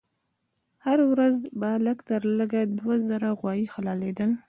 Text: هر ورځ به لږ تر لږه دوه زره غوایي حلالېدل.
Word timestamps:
هر 0.85 0.99
ورځ 1.11 1.35
به 1.59 1.69
لږ 1.85 1.97
تر 2.09 2.21
لږه 2.39 2.61
دوه 2.79 2.95
زره 3.09 3.29
غوایي 3.39 3.65
حلالېدل. 3.73 4.29